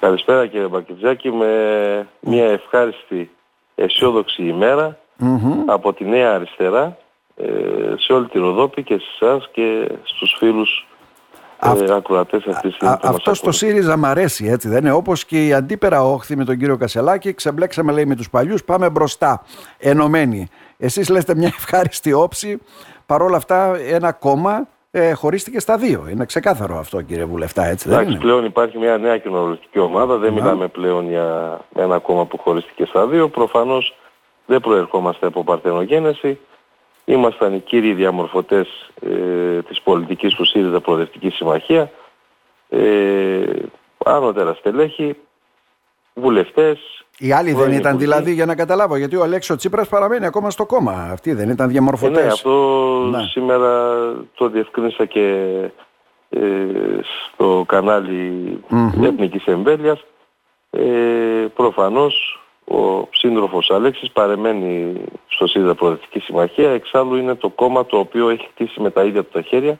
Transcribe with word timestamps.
Καλησπέρα 0.00 0.46
κύριε 0.46 0.66
Μπακιτζάκη 0.66 1.30
με 1.30 2.08
μια 2.20 2.44
ευχάριστη 2.44 3.30
αισιόδοξη 3.74 4.54
από 5.66 5.92
τη 5.92 6.04
Νέα 6.04 6.34
Αριστερά 6.34 6.96
ε, 7.36 7.46
σε 7.96 8.12
όλη 8.12 8.28
τη 8.28 8.38
Ροδόπη 8.38 8.82
και 8.82 8.98
σε 8.98 9.06
εσάς 9.20 9.48
και 9.52 9.88
στους 10.02 10.34
φίλους 10.38 10.86
ε, 11.62 11.94
ακροατές 11.94 12.46
αυτής 12.46 12.76
της 12.76 12.88
Αυτός 13.02 13.38
στο 13.38 13.52
ΣΥΡΙΖΑ 13.52 13.96
μ' 13.96 14.04
αρέσει 14.04 14.46
έτσι 14.46 14.68
δεν 14.68 14.78
είναι; 14.78 14.92
Όπως 14.92 15.24
και 15.24 15.46
η 15.46 15.52
αντίπερα 15.52 16.02
όχθη 16.02 16.36
με 16.36 16.44
τον 16.44 16.58
κύριο 16.58 16.76
Κασελάκη 16.76 17.34
ξεμπλέξαμε 17.34 17.92
λέει 17.92 18.06
με 18.06 18.16
τους 18.16 18.30
παλιούς 18.30 18.64
πάμε 18.64 18.90
μπροστά 18.90 19.42
ενωμένοι. 19.78 20.48
Εσείς 20.78 21.08
λέτε 21.08 21.34
μια 21.34 21.52
ευχάριστη 21.56 22.12
όψη 22.12 22.58
παρόλα 23.06 23.36
αυτά 23.36 23.76
ένα 23.76 24.12
κόμμα 24.12 24.68
ε, 24.90 25.12
χωρίστηκε 25.12 25.60
στα 25.60 25.76
δύο. 25.76 26.06
Είναι 26.10 26.24
ξεκάθαρο 26.24 26.78
αυτό 26.78 27.02
κύριε 27.02 27.24
Βουλευτά, 27.24 27.64
έτσι 27.64 27.88
δεν 27.88 28.08
είναι; 28.08 28.18
πλέον 28.18 28.44
υπάρχει 28.44 28.78
μια 28.78 28.98
νέα 28.98 29.18
κοινοβουλευτική 29.18 29.78
ομάδα, 29.78 30.16
δεν 30.16 30.32
μιλάμε 30.32 30.68
πλέον 30.68 31.08
για 31.08 31.60
ένα 31.74 31.98
κόμμα 31.98 32.26
που 32.26 32.38
χωρίστηκε 32.38 32.84
στα 32.84 33.06
δύο. 33.06 33.28
Προφανώς 33.28 33.94
δεν 34.46 34.60
προερχόμαστε 34.60 35.26
από 35.26 35.44
παρτενογένεση. 35.44 36.38
Ήμασταν 37.04 37.54
οι 37.54 37.60
κύριοι 37.60 37.94
διαμορφωτές 37.94 38.90
ε, 39.00 39.62
της 39.62 39.80
πολιτικής 39.80 40.34
του 40.34 40.44
ΣΥΡΙΖΑ 40.44 40.80
Προοδευτικής 40.80 41.34
Συμμαχία. 41.34 41.90
Ε, 42.68 43.42
άνωτερα 44.04 44.54
στελέχη, 44.54 45.16
βουλευτές, 46.14 47.04
οι 47.18 47.32
άλλοι 47.32 47.52
δεν 47.52 47.72
ήταν 47.72 47.98
δηλαδή 47.98 48.32
για 48.32 48.46
να 48.46 48.54
καταλάβω, 48.54 48.96
γιατί 48.96 49.16
ο 49.16 49.22
Αλέξο 49.22 49.56
Τσίπρας 49.56 49.88
παραμένει 49.88 50.26
ακόμα 50.26 50.50
στο 50.50 50.66
κόμμα. 50.66 50.92
Αυτοί 50.92 51.32
δεν 51.32 51.48
ήταν 51.48 51.68
διαμορφωτές. 51.68 52.24
ναι, 52.24 52.32
αυτό 52.32 53.08
ναι. 53.10 53.22
σήμερα 53.22 53.98
το 54.34 54.48
διευκρίνησα 54.48 55.04
και 55.04 55.24
ε, 56.28 56.40
στο 57.02 57.64
κανάλι 57.68 58.58
mm-hmm. 58.70 59.02
Εθνικής 59.02 59.44
Εμβέλειας. 59.44 60.04
Ε, 60.70 61.46
προφανώς 61.54 62.40
ο 62.64 63.08
σύντροφος 63.10 63.70
Αλέξης 63.70 64.10
παρεμένει 64.10 65.00
στο 65.28 65.46
ΣΥΔΑ 65.46 65.74
Προοδευτική 65.74 66.18
Συμμαχία. 66.18 66.70
Εξάλλου 66.70 67.16
είναι 67.16 67.34
το 67.34 67.48
κόμμα 67.48 67.86
το 67.86 67.98
οποίο 67.98 68.28
έχει 68.28 68.48
χτίσει 68.50 68.80
με 68.80 68.90
τα 68.90 69.04
ίδια 69.04 69.22
του 69.22 69.30
τα 69.32 69.42
χέρια 69.42 69.78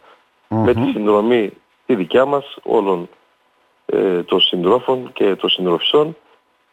με 0.48 0.74
τη 0.74 0.80
συνδρομή 0.92 1.52
τη 1.86 1.94
δικιά 1.94 2.24
μας 2.24 2.56
όλων 2.62 3.08
ε, 3.86 4.22
των 4.22 4.40
συντρόφων 4.40 5.10
και 5.12 5.34
των 5.34 5.50
συντροφισών 5.50 6.16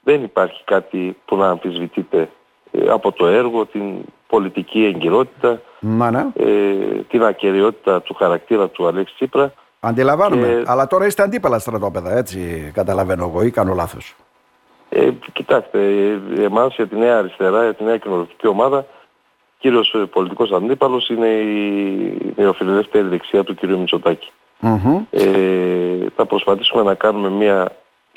δεν 0.06 0.24
υπάρχει 0.24 0.62
κάτι 0.64 1.18
που 1.26 1.36
να 1.36 1.50
αμφισβητείται 1.50 2.30
ε, 2.72 2.90
από 2.90 3.12
το 3.12 3.28
έργο, 3.28 3.66
την 3.66 3.84
πολιτική 4.28 4.86
εγκυρότητα, 4.86 5.62
ναι. 5.80 6.26
ε, 6.34 6.74
την 7.08 7.24
ακαιρεότητα 7.24 8.02
του 8.02 8.14
χαρακτήρα 8.14 8.68
του 8.68 8.88
Αλέξη 8.88 9.14
Τσίπρα. 9.16 9.54
Αντιλαμβάνομαι. 9.80 10.64
Αλλά 10.66 10.88
τώρα 10.88 11.06
είστε 11.06 11.24
αντίπαλα 11.24 11.60
στρατόπεδα, 11.60 12.18
έτσι 12.18 12.72
καταλαβαίνω 12.74 13.26
εγώ 13.26 13.42
ή 13.42 13.52
κάνω 13.52 13.74
λάθος. 13.74 14.16
Ε, 14.90 15.10
κοιτάξτε, 15.34 15.80
εμάς 16.40 16.76
για 16.76 16.88
τη 16.88 16.96
νέα 16.96 17.18
αριστερά, 17.18 17.64
για 17.64 17.74
τη 17.74 17.84
νέα 17.84 17.98
κοινωνική 17.98 18.48
ομάδα, 18.48 18.86
κύριος 19.58 19.94
ε, 19.94 19.98
πολιτικός 19.98 20.52
αντίπαλος 20.52 21.10
είναι 21.10 21.28
η 21.28 22.34
νεοφιλελεύθερη 22.36 23.08
δεξιά 23.08 23.44
του 23.44 23.56
κ. 23.56 23.64
μητσοτακη 23.64 24.32
Ε, 25.10 25.26
θα 26.16 26.26
προσπαθήσουμε 26.26 26.84
να 26.84 26.94
κάνουμε 26.94 27.30
μια 27.30 27.72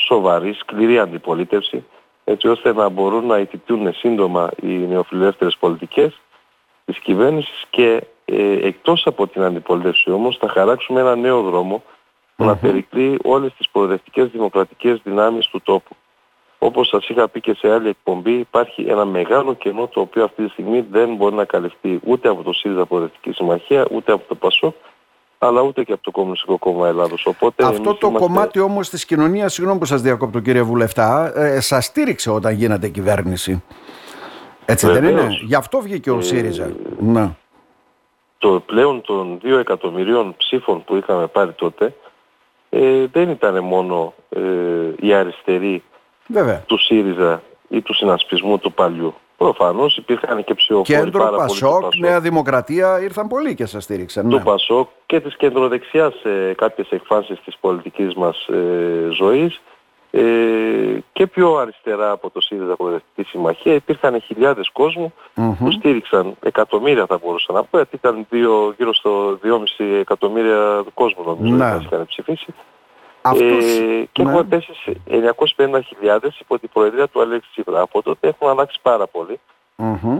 σοβαρή, 0.09 0.53
σκληρή 0.53 0.99
αντιπολίτευση, 0.99 1.85
έτσι 2.25 2.49
ώστε 2.49 2.73
να 2.73 2.89
μπορούν 2.89 3.27
να 3.27 3.39
ιτητούν 3.39 3.93
σύντομα 3.95 4.51
οι 4.63 4.67
νεοφιλελεύθερες 4.67 5.57
πολιτικές 5.57 6.21
της 6.85 6.99
κυβέρνησης 6.99 7.65
και 7.71 8.03
ε, 8.25 8.67
εκτός 8.67 9.03
από 9.07 9.27
την 9.27 9.43
αντιπολίτευση 9.43 10.11
όμως 10.11 10.37
θα 10.37 10.49
χαράξουμε 10.49 11.01
ένα 11.01 11.17
νέο 11.17 11.43
δρόμο 11.43 11.83
που 12.37 12.45
να 12.45 12.57
περικλεί 12.57 13.19
όλες 13.25 13.53
τις 13.55 13.69
προοδευτικές 13.69 14.29
δημοκρατικές 14.29 15.01
δυνάμεις 15.05 15.47
του 15.47 15.61
τόπου. 15.65 15.97
Όπως 16.59 16.89
σας 16.89 17.09
είχα 17.09 17.29
πει 17.29 17.41
και 17.41 17.55
σε 17.55 17.73
άλλη 17.73 17.89
εκπομπή 17.89 18.33
υπάρχει 18.33 18.83
ένα 18.83 19.05
μεγάλο 19.05 19.55
κενό 19.55 19.87
το 19.87 20.01
οποίο 20.01 20.25
αυτή 20.25 20.45
τη 20.45 20.51
στιγμή 20.51 20.87
δεν 20.91 21.15
μπορεί 21.15 21.35
να 21.35 21.45
καλυφθεί 21.45 22.01
ούτε 22.05 22.29
από 22.29 22.43
το 22.43 22.53
ΣΥΡΙΖΑ 22.53 22.87
Προοδευτική 22.87 23.33
Συμμαχία 23.33 23.87
ούτε 23.91 24.13
από 24.13 24.29
το 24.29 24.35
ΠΑΣΟ 24.35 24.75
αλλά 25.39 25.61
ούτε 25.61 25.85
και 25.85 25.93
από 25.93 26.03
το 26.03 26.11
Κομμουνιστικό 26.11 26.59
Κόμμα 26.59 26.89
Ελλάδος. 26.89 27.27
Οπότε 27.27 27.67
Αυτό 27.67 27.95
το 27.95 28.11
κομμάτι 28.11 28.61
όμως 28.61 28.89
της 28.89 29.05
κοινωνίας, 29.05 29.53
συγγνώμη 29.53 29.79
που 29.79 29.85
σας 29.85 30.03
διακόπτω 30.03 30.41
κύριε 30.41 30.63
Βουλευτά, 30.63 31.33
ε, 31.39 31.61
σας 31.61 31.85
στήριξε 31.85 32.31
όταν 32.31 32.55
γίνατε 32.55 32.89
κυβέρνηση. 32.89 33.63
Έτσι 34.65 34.87
δεν 34.87 35.05
είναι; 35.05 35.27
Γι' 35.43 35.55
αυτό 35.55 35.81
βγήκε 35.81 36.11
ο 36.11 36.19
ε, 36.19 36.23
ΣΥΡΙΖΑ. 36.23 36.73
Να. 36.99 37.37
Το 38.39 38.63
πλέον 38.67 39.01
των 39.01 39.39
2 39.43 39.59
εκατομμυρίων 39.59 40.35
ψήφων 40.37 40.85
που 40.85 40.97
είχαμε 40.97 41.27
πάρει 41.27 41.53
τότε 41.53 41.95
ε, 42.71 43.07
δεν 43.13 43.29
ήταν 43.29 43.65
μόνο 43.65 44.15
ε, 44.29 44.41
η 45.01 45.15
αριστερή 45.15 45.83
του 46.67 46.79
ΣΥΡΙΖΑ 46.79 47.43
ή 47.69 47.81
του 47.81 47.95
συνασπισμού 47.95 48.59
του 48.59 48.73
παλιού. 48.73 49.15
Προφανώς 49.39 49.97
υπήρχαν 49.97 50.45
και 50.45 50.55
ψηφοφόροι. 50.55 51.03
Κέντρο, 51.03 51.35
Πασόκ, 51.37 51.97
Νέα 51.97 52.21
Δημοκρατία 52.21 53.01
ήρθαν 53.01 53.29
πολλοί 53.29 53.55
και 53.55 53.67
σας 53.67 53.85
στήριξαν. 53.85 54.27
Ναι. 54.27 54.37
Του 54.37 54.43
Πασόκ 54.43 54.89
και 55.07 55.21
της 55.21 55.37
κεντροδεξιάς 55.37 56.15
σε 56.23 56.55
κάποιες 56.55 56.91
εκφάνσεις 56.91 57.41
της 57.45 57.57
πολιτικής 57.61 58.15
μας 58.15 58.47
ε, 58.47 59.09
ζωής. 59.11 59.61
Ε, 60.11 60.21
και 61.13 61.27
πιο 61.27 61.57
αριστερά 61.57 62.11
από 62.11 62.31
το 62.31 62.41
ΣΥΡΙΖΑ 62.41 62.77
Προοδευτική 62.77 63.23
Συμμαχία 63.23 63.75
υπήρχαν 63.75 64.21
χιλιάδες 64.21 64.71
κόσμου 64.73 65.13
που 65.35 65.71
στήριξαν 65.71 66.35
εκατομμύρια 66.43 67.07
θα 67.07 67.19
μπορούσα 67.25 67.53
να 67.53 67.63
πω 67.63 67.77
γιατί 67.77 67.97
ήταν 67.97 68.27
δύο, 68.31 68.75
γύρω 68.77 68.95
στο 68.95 69.39
2,5 69.79 69.85
εκατομμύρια 70.01 70.85
κόσμου 70.95 71.25
νομίζω 71.25 71.55
ναι. 71.55 71.77
που 71.77 71.83
είχαν 71.83 72.07
ψηφίσει 72.07 72.55
ε, 73.37 74.09
και 74.13 74.23
ναι. 74.23 74.31
έχουμε 74.31 74.45
πέσει 74.45 74.73
σε 74.75 75.01
950.000 75.57 76.19
υπό 76.39 76.59
την 76.59 76.69
προεδρία 76.73 77.09
του 77.09 77.21
Αλέξη 77.21 77.51
Τσίπρα. 77.51 77.81
Από 77.81 78.03
τότε 78.03 78.29
έχουν 78.29 78.49
αλλάξει 78.49 78.79
πάρα 78.83 79.07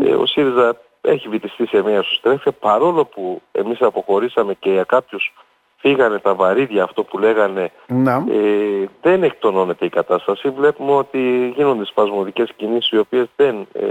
Ε, 0.03 0.15
ο 0.15 0.27
ΣΥΡΙΖΑ 0.27 0.77
έχει 1.01 1.29
βυτιστεί 1.29 1.67
σε 1.67 1.83
μια 1.83 2.03
σωστρέφεια 2.03 2.53
παρόλο 2.53 3.05
που 3.05 3.43
εμείς 3.53 3.81
αποχωρήσαμε 3.81 4.55
και 4.55 4.71
για 4.71 4.85
κάποιους 4.85 5.33
φύγανε 5.77 6.19
τα 6.19 6.35
βαρύδια 6.35 6.83
αυτό 6.83 7.05
που 7.05 7.19
λέγανε 7.19 7.71
ναι. 7.87 8.13
ε, 8.13 8.89
δεν 9.03 9.23
εκτονώνεται 9.23 9.85
η 9.85 9.89
κατάσταση. 9.89 10.51
Βλέπουμε 10.51 10.93
ότι 10.93 11.53
γίνονται 11.57 11.85
σπασμωδικές 11.85 12.53
κινήσεις 12.57 12.91
οι 12.91 12.99
οποίες 12.99 13.27
δεν... 13.37 13.67
Ε, 13.73 13.87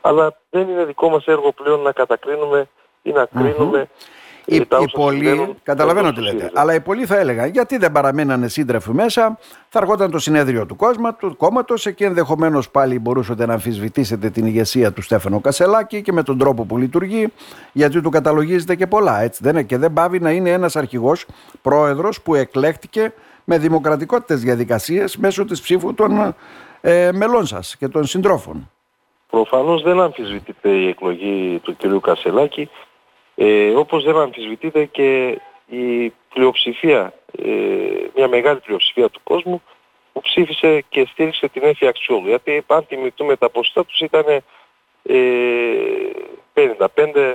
αλλά 0.00 0.36
δεν 0.50 0.68
είναι 0.68 0.84
δικό 0.84 1.08
μας 1.08 1.24
έργο 1.26 1.52
πλέον 1.52 1.80
να 1.80 1.92
κατακρίνουμε 1.92 2.68
ή 3.02 3.10
να 3.10 3.24
κρίνουμε 3.24 3.88
οι, 4.48 4.56
οι 4.56 4.90
πολλοί, 4.92 5.54
καταλαβαίνω 5.62 6.12
τι 6.12 6.20
λέτε, 6.20 6.50
αλλά 6.54 6.74
οι 6.74 6.80
πολλοί 6.80 7.06
θα 7.06 7.18
έλεγαν 7.18 7.50
γιατί 7.50 7.76
δεν 7.76 7.92
παραμένανε 7.92 8.48
σύντρεφοι 8.48 8.90
μέσα, 8.92 9.38
θα 9.68 9.78
αργόταν 9.78 10.10
το 10.10 10.18
συνέδριο 10.18 10.66
του 10.66 10.76
κόσμου, 10.76 11.16
του 11.18 11.36
κόμματος, 11.36 11.86
εκεί 11.86 12.04
ενδεχομένως 12.04 12.70
πάλι 12.70 12.98
μπορούσατε 12.98 13.46
να 13.46 13.52
αμφισβητήσετε 13.52 14.30
την 14.30 14.46
ηγεσία 14.46 14.92
του 14.92 15.02
Στέφανο 15.02 15.40
Κασελάκη 15.40 16.02
και 16.02 16.12
με 16.12 16.22
τον 16.22 16.38
τρόπο 16.38 16.64
που 16.64 16.78
λειτουργεί, 16.78 17.32
γιατί 17.72 18.00
του 18.00 18.10
καταλογίζετε 18.10 18.74
και 18.74 18.86
πολλά, 18.86 19.20
έτσι 19.20 19.40
δεν 19.42 19.52
είναι; 19.52 19.62
Και 19.62 19.76
δεν 19.76 19.92
πάβει 19.92 20.20
να 20.20 20.30
είναι 20.30 20.50
ένας 20.50 20.76
αρχηγός 20.76 21.26
πρόεδρος 21.62 22.22
που 22.22 22.34
εκλέχτηκε 22.34 23.12
με 23.44 23.58
δημοκρατικότητες 23.58 24.40
διαδικασίες 24.40 25.16
μέσω 25.16 25.44
της 25.44 25.60
ψήφου 25.60 25.94
των 25.94 26.34
ε, 26.80 27.12
μελών 27.12 27.46
σας 27.46 27.76
και 27.76 27.88
των 27.88 28.04
συντρόφων. 28.04 28.70
Προφανώς 29.30 29.82
δεν 29.82 30.00
αμφισβητείται 30.00 30.68
η 30.68 30.88
εκλογή 30.88 31.60
του 31.62 31.76
κ. 31.76 32.00
Κασελάκη 32.00 32.70
ε, 33.40 33.70
όπως 33.74 34.04
δεν 34.04 34.16
αμφισβητείται 34.16 34.84
και 34.84 35.40
η 35.66 36.12
πλειοψηφία, 36.34 37.12
ε, 37.44 37.50
μια 38.14 38.28
μεγάλη 38.28 38.60
πλειοψηφία 38.60 39.08
του 39.08 39.20
κόσμου 39.22 39.62
που 40.12 40.20
ψήφισε 40.20 40.84
και 40.88 41.06
στήριξε 41.10 41.48
την 41.48 41.62
Έφη 41.64 41.86
Αξιόλου. 41.86 42.26
Γιατί 42.26 42.64
αν 42.66 42.86
τιμητούμε 42.86 43.36
τα 43.36 43.50
ποσοστά 43.50 43.84
τους 43.84 44.00
ήταν 44.00 44.24
ε, 45.02 45.20
55 46.54 47.34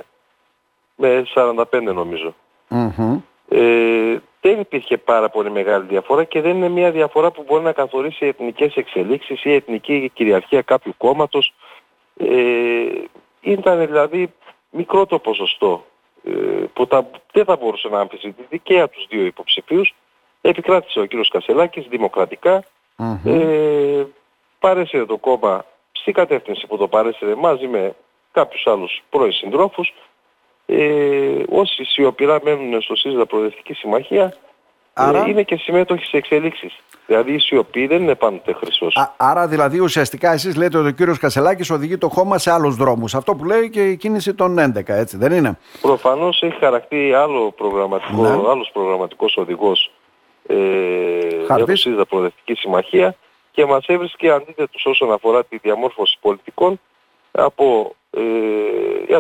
με 0.96 1.26
45 1.36 1.64
νομιζω 1.82 2.36
Ε, 3.50 4.18
δεν 4.42 4.60
υπήρχε 4.60 4.98
πάρα 4.98 5.30
πολύ 5.30 5.52
μεγάλη 5.52 5.86
διαφορά 5.88 6.24
και 6.24 6.42
δεν 6.42 6.56
είναι 6.56 6.70
μια 6.70 6.92
διαφορά 6.92 7.32
που 7.32 7.44
μπορεί 7.48 7.64
να 7.64 7.72
καθορίσει 7.72 8.26
εθνικές 8.26 8.76
εξελίξεις 8.76 9.44
ή 9.44 9.54
εθνική 9.54 10.12
κυριαρχία 10.14 10.62
κάποιου 10.62 10.94
κόμματος. 10.98 11.54
Ε, 12.18 12.86
ήταν 13.42 13.86
δηλαδή 13.86 14.34
μικρό 14.70 15.06
το 15.06 15.20
ποσοστό 15.20 15.86
ε, 15.86 15.93
που 16.74 16.88
τα, 16.88 17.10
δεν 17.32 17.46
θα 17.46 17.56
μπορούσε 17.56 17.88
να 17.88 18.00
αμφισβητηθεί 18.00 18.60
και 18.60 18.80
από 18.80 18.94
τους 18.94 19.08
δύο 19.10 19.26
υποψηφίους. 19.26 19.94
Επικράτησε 20.42 21.00
ο 21.00 21.06
κύριος 21.06 21.30
Κασελάκης 21.30 21.88
δημοκρατικά. 21.88 22.64
Mm-hmm. 22.98 23.30
Ε, 23.30 24.04
πάρεσε 24.60 25.06
το 25.06 25.18
κόμμα 25.18 25.66
στην 25.92 26.14
κατεύθυνση 26.14 26.68
που 26.68 26.78
το 26.78 26.88
πάρεσε 26.88 27.36
μαζί 27.38 27.68
με 27.68 27.96
κάποιους 28.32 28.68
άλλους 28.68 29.04
πρώην 29.10 29.32
συντρόφους. 29.32 29.94
Ε, 30.66 31.44
όσοι 31.50 31.84
σιωπηρά 31.84 32.40
μένουν 32.44 32.82
στο 32.82 32.96
ΣΥΡΙΖΑ 32.96 33.26
Προοδευτική 33.26 33.74
Συμμαχία 33.74 34.38
Άρα... 34.94 35.26
ε, 35.26 35.30
είναι 35.30 35.44
και 35.44 35.56
συμμέτοχοι 35.56 36.06
σε 36.06 36.18
εξελίξεις. 36.18 36.74
Δηλαδή 37.06 37.34
η 37.34 37.40
σιωπή 37.40 37.88
δεν 37.88 38.02
είναι 38.02 38.16
πάντοτε 38.16 38.54
χρυσός. 38.54 38.98
Άρα 39.18 39.48
δηλαδή 39.48 39.80
ουσιαστικά 39.80 40.32
εσείς 40.32 40.56
λέτε 40.56 40.78
ότι 40.78 40.88
ο 40.88 40.92
κύριος 40.92 41.20
Κασελάκης 41.20 41.70
οδηγεί 41.70 41.98
το 41.98 42.10
χώμα 42.10 42.38
σε 42.38 42.52
άλλους 42.52 42.76
δρόμους. 42.76 43.16
Αυτό 43.16 43.36
που 43.36 43.46
λέει 43.46 43.70
και 43.70 43.90
η 43.90 43.98
κίνηση 43.98 44.34
των 44.34 44.58
11, 44.60 44.82
έτσι 44.88 45.18
δεν 45.18 45.32
είναι; 45.32 45.58
Προφανώς 45.82 46.42
έχει 46.42 46.58
χαρακτεί 46.60 47.14
άλλο 47.14 47.52
προγραμματικό, 47.52 48.22
ναι. 48.22 48.30
άλλος 48.30 48.70
προγραμματικός 48.74 49.38
οδηγός 49.38 49.92
ε, 50.48 50.56
για 51.46 51.66
το 51.66 51.76
ΣΥΡΙΖΑ 51.76 52.06
Προοδευτική 52.06 52.54
Συμμαχία 52.54 53.16
και 53.52 53.66
μας 53.66 53.86
έβρισκε 53.86 54.32
αντίθετος 54.32 54.86
όσον 54.86 55.12
αφορά 55.12 55.44
τη 55.44 55.58
διαμόρφωση 55.58 56.18
πολιτικών 56.22 56.80
από, 57.32 57.96
ε, 58.10 59.18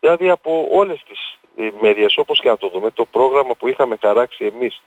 δηλαδή 0.00 0.30
από 0.30 0.68
όλες 0.72 1.04
τις 1.08 1.38
ε, 1.56 1.70
μεριές 1.80 2.16
όπως 2.16 2.40
και 2.40 2.48
να 2.48 2.56
το 2.56 2.68
δούμε 2.68 2.90
το 2.90 3.04
πρόγραμμα 3.04 3.54
που 3.58 3.68
είχαμε 3.68 3.96
χαράξει 4.00 4.52
εμείς 4.54 4.82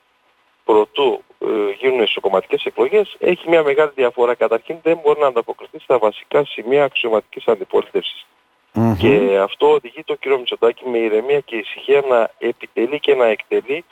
προτού 0.65 1.23
ε, 1.39 1.47
γίνουν 1.79 2.01
ισοκομματικές 2.01 2.63
εκλογές 2.63 3.15
έχει 3.19 3.50
μια 3.50 3.63
μεγάλη 3.63 3.91
διαφορά. 3.95 4.33
Καταρχήν 4.35 4.77
δεν 4.83 5.00
μπορεί 5.03 5.19
να 5.19 5.27
ανταποκριθεί 5.27 5.79
στα 5.79 5.97
βασικά 5.97 6.45
σημεία 6.45 6.83
αξιωματικής 6.83 7.47
Και 8.97 9.38
αυτό 9.38 9.71
οδηγεί 9.71 10.03
το 10.03 10.15
κύριο 10.15 10.38
Μητσοτάκη 10.38 10.89
με 10.89 10.97
ηρεμία 10.97 11.39
και 11.39 11.56
ησυχία 11.56 12.03
να 12.09 12.29
επιτελεί 12.38 13.00
και 13.00 13.15
να 13.15 13.25
εκτελεί 13.25 13.85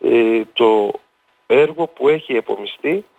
ε, 0.00 0.42
το 0.52 0.92
έργο 1.46 1.86
που 1.86 2.08
έχει 2.08 2.36
επομιστεί 2.36 2.90
ε, 2.90 3.15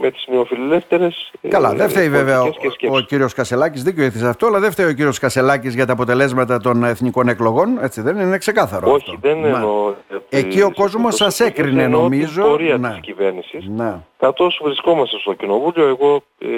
με 0.00 0.10
τις 0.10 0.24
νεοφιλελεύθερες 0.28 1.30
ε, 1.40 1.48
Καλά, 1.48 1.74
δεν 1.74 1.88
φταίει 1.88 2.08
βέβαια 2.08 2.42
ο, 2.42 2.50
ο 2.90 3.00
κύριος 3.00 3.34
Κασελάκης, 3.34 3.82
δίκιο 3.82 4.04
έχεις 4.04 4.22
αυτό, 4.22 4.46
αλλά 4.46 4.58
δεν 4.60 4.70
φταίει 4.70 4.86
ο 4.86 4.92
κύριος 4.92 5.18
Κασελάκης 5.18 5.74
για 5.74 5.86
τα 5.86 5.92
αποτελέσματα 5.92 6.60
των 6.60 6.84
εθνικών 6.84 7.28
εκλογών, 7.28 7.78
έτσι 7.82 8.00
δεν 8.00 8.16
είναι 8.16 8.38
ξεκάθαρο 8.38 8.92
Όχι, 8.92 9.10
αυτό. 9.14 9.28
δεν 9.28 9.44
εννοώ. 9.44 9.94
Εκεί 10.28 10.62
ο 10.62 10.72
κόσμος 10.74 11.14
σας 11.14 11.40
έκρινε 11.40 11.86
νομίζω. 11.86 12.42
Την 12.42 12.50
πορεία 12.50 12.76
ναι. 12.76 12.88
της 12.88 13.00
κυβέρνησης. 13.00 13.66
Ναι. 13.68 13.94
Καθώς 14.18 14.60
βρισκόμαστε 14.64 15.18
στο 15.18 15.32
Κοινοβούλιο, 15.32 15.86
εγώ 15.86 16.22
ε, 16.38 16.48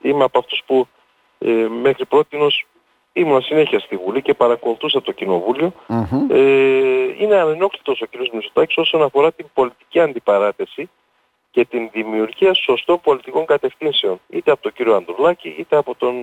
είμαι 0.00 0.24
από 0.24 0.38
αυτούς 0.38 0.62
που 0.66 0.86
ε, 1.38 1.50
μέχρι 1.82 2.06
πρότινος 2.06 2.66
ήμουν 3.12 3.42
συνέχεια 3.42 3.78
στη 3.78 3.96
Βουλή 3.96 4.22
και 4.22 4.34
παρακολουθούσα 4.34 5.02
το 5.02 5.12
κοινοβουλιο 5.12 5.72
Ε, 6.30 6.38
είναι 7.18 7.34
ανενόχλητος 7.34 8.00
ο 8.00 8.06
κ. 8.06 8.32
Μητσοτάκης 8.32 8.76
όσον 8.76 9.02
αφορά 9.02 9.32
την 9.32 9.46
πολιτική 9.54 10.00
αντιπαράθεση 10.00 10.90
και 11.50 11.64
την 11.64 11.88
δημιουργία 11.92 12.54
σωστών 12.54 13.00
πολιτικών 13.00 13.46
κατευθύνσεων. 13.46 14.20
Είτε 14.28 14.50
από 14.50 14.62
τον 14.62 14.72
κύριο 14.72 14.94
Αντρουλάκη, 14.94 15.54
είτε 15.58 15.76
από 15.76 15.94
τον 15.94 16.14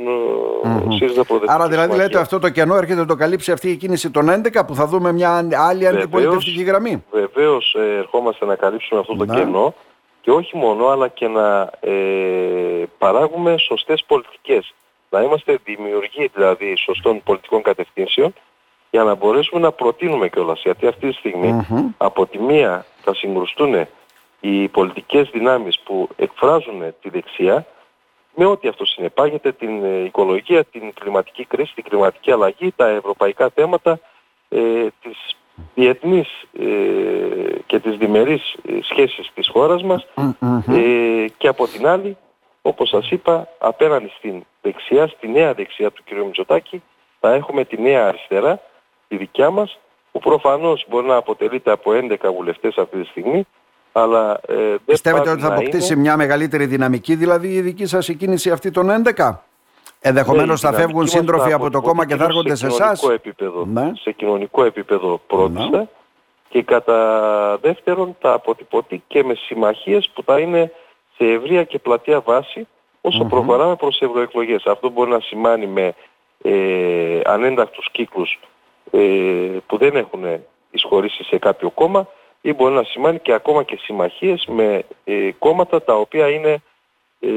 mm-hmm. 0.64 0.94
ΣΥΡΙΖΑ 0.98 1.24
Προοδευτική 1.24 1.62
Άρα 1.62 1.68
δηλαδή 1.68 1.96
λέτε 1.96 2.20
αυτό 2.20 2.40
το 2.40 2.50
κενό 2.50 2.76
έρχεται 2.76 3.00
να 3.00 3.06
το 3.06 3.16
καλύψει 3.16 3.52
αυτή 3.52 3.70
η 3.70 3.76
κίνηση 3.76 4.12
των 4.12 4.30
11 4.30 4.66
που 4.68 4.76
θα 4.76 4.88
δούμε 4.88 5.12
μια 5.12 5.48
άλλη 5.68 5.88
αντιπολιτευτική 5.88 6.64
γραμμή; 6.64 7.04
Βεβαίως 7.12 7.76
ε, 7.80 7.98
ερχόμαστε 7.98 8.46
να 8.46 8.56
καλύψουμε 8.56 9.00
αυτό 9.00 9.16
το 9.16 9.26
να. 9.26 9.36
κενό 9.36 9.74
και 10.22 10.32
όχι 10.32 10.58
μόνο 10.58 10.88
αλλά 10.88 11.08
και 11.08 11.28
να 11.28 11.72
ε, 11.80 12.84
παράγουμε 12.98 13.58
σωστές 13.58 14.04
πολιτικές. 14.08 14.74
Να 15.10 15.22
είμαστε 15.22 15.60
δημιουργοί 15.64 16.30
δηλαδή 16.34 16.76
σωστών 16.76 17.24
πολιτικών 17.24 17.62
κατευθύνσεων 17.62 18.34
για 18.90 19.04
να 19.04 19.16
μπορέσουμε 19.16 19.62
να 19.62 19.72
προτείνουμε 19.72 20.30
κιόλας. 20.30 20.62
Γιατί 20.64 20.88
αυτή 20.88 21.08
τη 21.10 21.14
στιγμη 21.14 21.66
από 21.98 22.26
τη 22.26 22.40
μία 22.40 22.86
θα 23.04 23.14
συγκρουστούν 23.14 23.88
οι 24.40 24.68
πολιτικές 24.68 25.30
δυνάμεις 25.30 25.80
που 25.80 26.10
εκφράζουν 26.16 26.94
τη 27.02 27.10
δεξιά 27.10 27.66
με 28.36 28.46
ό,τι 28.46 28.68
αυτό 28.68 28.86
συνεπάγεται 28.86 29.52
την 29.52 29.84
ε, 29.84 30.04
οικολογία, 30.04 30.64
την 30.64 30.94
κλιματική 30.94 31.46
κρίση, 31.46 31.74
την 31.74 31.84
κλιματική 31.84 32.32
αλλαγή, 32.32 32.74
τα 32.76 32.88
ευρωπαϊκά 32.88 33.50
θέματα, 33.50 34.00
ε, 34.50 34.88
τις 35.02 35.36
διεθνείς 35.76 36.28
ε, 36.60 36.66
και 37.66 37.80
τις 37.80 37.98
διμερείς 37.98 38.54
ε, 38.54 38.78
σχέσεις 38.82 39.32
της 39.34 39.50
χώρας 39.50 39.84
μας 39.84 40.08
ε, 40.68 41.26
και 41.38 41.48
από 41.48 41.68
την 41.68 41.88
άλλη, 41.88 42.18
όπως 42.62 42.90
σας 42.90 43.12
είπα, 43.12 43.48
απέναντι 43.58 44.12
στην 44.18 44.44
δεξιά, 44.62 45.08
στη 45.08 45.28
νέα 45.28 45.54
δεξιά 45.54 45.92
του 45.92 46.04
κ. 46.04 46.12
Μητσοτάκη, 46.26 46.84
θα 47.20 47.34
έχουμε 47.34 47.66
τη 47.66 47.82
νέα 47.82 48.08
αριστερά, 48.08 48.62
τη 49.08 49.18
δικιά 49.18 49.50
μας, 49.50 49.80
που 50.12 50.20
προφανώς 50.20 50.86
μπορεί 50.88 51.08
να 51.08 51.16
αποτελείται 51.16 51.72
από 51.72 51.92
11 51.94 52.16
βουλευτές 52.36 52.78
αυτή 52.78 53.02
τη 53.02 53.08
στιγμή, 53.08 53.48
αλλά, 54.02 54.40
ε, 54.48 54.56
δεν 54.56 54.80
Πιστεύετε 54.86 55.30
ότι 55.30 55.42
θα 55.42 55.48
αποκτήσει 55.48 55.94
είναι... 55.94 56.02
μια 56.02 56.18
μεγαλύτερη 56.18 56.66
δυναμική, 56.66 57.16
δηλαδή 57.16 57.48
η 57.48 57.62
δική 57.62 57.86
σας 57.86 58.08
η 58.08 58.16
κίνηση 58.16 58.52
αυτή 58.52 58.72
των 58.72 58.90
11? 59.16 59.36
Ενδεχομένως 60.00 60.64
ναι, 60.64 60.70
θα 60.70 60.76
φεύγουν 60.76 61.08
σύντροφοι 61.08 61.54
από 61.54 61.70
το 61.70 61.82
κόμμα 61.82 62.06
και 62.06 62.16
θα 62.16 62.24
έρχονται 62.24 62.56
σε 62.56 62.68
εσάς; 62.68 63.04
Ναι. 63.66 63.92
Σε 64.02 64.12
κοινωνικό 64.12 64.64
επίπεδο 64.64 65.22
πρώτα 65.28 65.70
ναι. 65.70 65.88
και 66.50 66.64
κατά 66.64 67.58
δεύτερον 67.62 68.16
θα 68.20 68.34
αποτυπωθεί 68.34 69.04
και 69.08 69.24
με 69.24 69.34
συμμαχίες 69.34 70.10
που 70.14 70.24
θα 70.24 70.40
είναι 70.40 70.72
σε 71.18 71.26
ευρεία 71.26 71.64
και 71.64 71.80
πλατεία 71.80 72.20
βάση 72.20 72.68
όσο 73.02 73.24
mm-hmm. 73.24 73.30
προχωράμε 73.30 73.76
προς 73.76 74.02
ευρωεκλογές. 74.02 74.66
Αυτό 74.66 74.90
μπορεί 74.90 75.10
να 75.10 75.20
σημάνει 75.20 75.68
με 75.68 75.94
ε, 76.42 77.20
ανέντακτους 77.26 77.90
κύκλους 77.92 78.40
ε, 78.92 79.00
που 79.68 79.78
δεν 79.78 79.96
έχουν 79.96 80.24
εισχωρήσει 80.72 81.24
σε 81.24 81.38
κάποιο 81.38 81.70
κόμμα 81.70 82.08
ή 82.42 82.54
μπορεί 82.54 82.74
να 82.74 82.84
σημαίνει 82.84 83.20
και 83.20 83.34
ακόμα 83.34 83.64
και 83.64 83.78
συμμαχίες 83.82 84.46
με 84.48 84.84
ε, 85.04 85.32
κόμματα 85.40 85.84
τα 85.84 85.96
οποία 85.96 86.30
είναι 86.30 86.62
ε, 87.20 87.30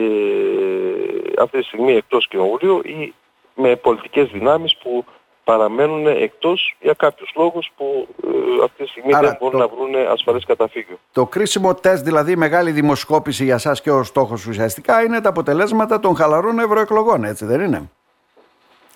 αυτή 1.38 1.58
τη 1.58 1.64
στιγμή 1.64 1.93
εκτός 1.93 2.29
κοινοβουλίου 2.29 2.81
ή 2.85 3.14
με 3.55 3.76
πολιτικές 3.76 4.29
δυνάμεις 4.29 4.76
που 4.76 5.05
παραμένουν 5.44 6.06
εκτός 6.06 6.76
για 6.81 6.93
κάποιους 6.93 7.32
λόγους 7.37 7.70
που 7.76 8.08
ε, 8.25 8.64
αυτή 8.64 8.82
τη 8.82 8.88
στιγμή 8.88 9.12
δεν 9.12 9.37
μπορούν 9.41 9.58
να 9.61 9.69
βρουν 9.69 9.94
ασφαλές 10.11 10.44
καταφύγιο. 10.44 10.99
Το 11.12 11.26
κρίσιμο 11.26 11.75
τεστ, 11.75 12.05
δηλαδή 12.05 12.37
μεγάλη 12.37 12.70
δημοσκόπηση 12.70 13.44
για 13.44 13.58
σας 13.58 13.81
και 13.81 13.91
ο 13.91 14.02
στόχος 14.02 14.47
ουσιαστικά 14.47 15.02
είναι 15.02 15.20
τα 15.20 15.29
αποτελέσματα 15.29 16.00
των 16.00 16.17
χαλαρών 16.17 16.58
ευρωεκλογών, 16.58 17.25
έτσι 17.25 17.44
δεν 17.44 17.61
είναι; 17.61 17.91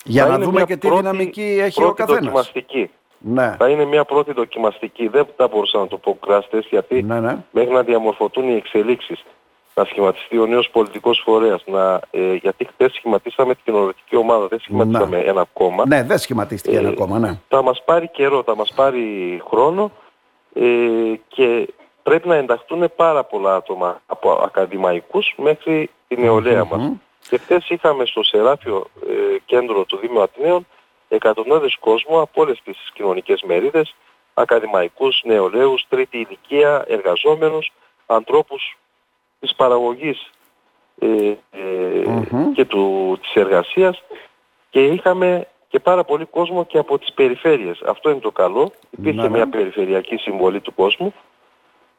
Για 0.05 0.27
να 0.27 0.39
δούμε 0.39 0.65
και 0.65 0.77
τι 0.77 0.91
δυναμική 0.91 1.59
έχει 1.61 1.85
ο 1.85 1.93
καθένας. 1.93 2.23
Δοκιμαστική. 2.23 2.91
Ναι. 3.27 3.57
Θα 3.59 3.69
είναι 3.69 3.85
μια 3.85 4.05
πρώτη 4.05 4.33
δοκιμαστική. 4.33 5.09
Δεν 5.09 5.27
θα 5.37 5.49
μπορούσα 5.49 5.79
να 5.79 5.87
το 5.87 5.99
πω 5.99 6.19
κράστες 6.27 6.67
γιατί 6.71 7.03
ναι, 7.03 7.21
ναι. 7.21 7.37
μέχρι 7.51 7.73
να 7.73 7.83
διαμορφωθούν 7.83 8.49
οι 8.49 8.55
εξελίξεις 8.55 9.25
να 9.75 9.85
σχηματιστεί 9.85 10.39
ο 10.39 10.47
νέος 10.47 10.71
πολιτικός 10.71 11.23
φορέας. 11.25 11.63
Να, 11.67 12.01
ε, 12.11 12.35
γιατί 12.35 12.65
χθες 12.65 12.93
σχηματίσαμε 12.93 13.55
την 13.55 13.63
κοινωνική 13.65 14.17
ομάδα, 14.17 14.47
δεν 14.47 14.61
σχηματίσαμε 14.61 15.17
ναι. 15.17 15.23
ένα 15.23 15.47
κόμμα. 15.53 15.87
Ναι, 15.87 16.03
δεν 16.03 16.19
σχηματίστηκε 16.19 16.77
ε, 16.77 16.79
ένα 16.79 16.93
κόμμα, 16.93 17.19
ναι. 17.19 17.39
Θα 17.49 17.63
μας 17.63 17.83
πάρει 17.85 18.09
καιρό, 18.09 18.43
θα 18.43 18.57
μας 18.57 18.73
πάρει 18.75 19.43
χρόνο 19.49 19.91
ε, 20.55 20.63
και 21.29 21.69
πρέπει 22.03 22.29
να 22.29 22.35
ενταχθούν 22.35 22.93
πάρα 22.97 23.25
πολλά 23.25 23.55
άτομα 23.55 24.01
από 24.07 24.33
ακαδημαϊκούς 24.33 25.35
μέχρι 25.37 25.91
την 26.09 26.21
νεολαία 26.21 26.65
μας. 26.65 26.93
Και 27.29 27.39
χθες 27.39 27.69
είχαμε 27.69 28.05
στο 28.07 28.23
Σεράφιο 28.23 28.87
ε, 29.09 29.39
κέντρο 29.45 29.85
του 29.85 29.97
Δήμου 29.97 30.23
Αθηναίων 30.23 30.67
εκατοντάδες 31.15 31.77
κόσμου 31.81 32.21
από 32.21 32.43
όλες 32.43 32.61
τις 32.65 32.91
κοινωνικές 32.95 33.43
μερίδες, 33.43 33.95
ακαδημαϊκούς, 34.35 35.23
νεολαίους, 35.25 35.87
τρίτη 35.89 36.17
ηλικία, 36.17 36.85
εργαζόμενους, 36.89 37.73
ανθρώπους 38.07 38.79
της 39.41 39.55
παραγωγής 39.55 40.31
ε, 40.99 41.07
ε, 41.07 41.37
και 42.55 42.65
του, 42.65 43.19
της 43.21 43.35
εργασίας 43.35 44.03
και 44.71 44.85
είχαμε 44.85 45.47
και 45.69 45.81
πάρα 45.81 46.05
πολύ 46.05 46.25
κόσμο 46.25 46.65
και 46.65 46.79
από 46.79 46.99
τις 46.99 47.13
περιφέρειες. 47.13 47.83
Αυτό 47.87 48.11
είναι 48.11 48.21
το 48.21 48.31
καλό. 48.31 48.73
Υπήρχε 48.91 49.29
μια 49.29 49.49
περιφερειακή 49.49 50.17
συμβολή 50.17 50.61
του 50.61 50.75
κόσμου 50.75 51.15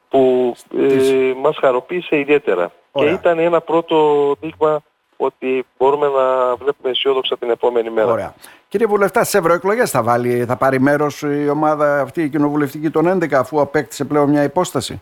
που 0.09 0.53
ε, 0.77 1.33
μας 1.37 1.57
χαροποίησε 1.57 2.17
ιδιαίτερα. 2.19 2.71
Και 2.91 3.05
ήταν 3.05 3.39
ένα 3.39 3.61
πρώτο 3.61 4.31
δείγμα 4.39 4.81
ότι 5.17 5.65
μπορούμε 5.77 6.07
να 6.07 6.55
βλέπουμε 6.55 6.89
αισιόδοξα 6.89 7.37
την 7.37 7.49
επόμενη 7.49 7.89
μέρα. 7.89 8.11
Ωραία. 8.11 8.33
Κύριε 8.75 8.89
Βουλευτά, 8.89 9.23
στις 9.23 9.39
ευρωεκλογές 9.39 9.91
θα, 9.91 10.03
βάλει, 10.03 10.45
θα 10.45 10.55
πάρει 10.55 10.79
μέρος 10.79 11.21
η 11.21 11.49
ομάδα 11.49 12.01
αυτή 12.01 12.23
η 12.23 12.29
κοινοβουλευτική 12.29 12.89
των 12.89 13.23
11 13.23 13.33
αφού 13.33 13.61
απέκτησε 13.61 14.05
πλέον 14.05 14.29
μια 14.29 14.43
υπόσταση; 14.43 15.01